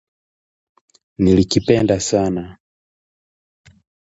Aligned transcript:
Nilikipenda 1.19 1.99
sana 1.99 2.59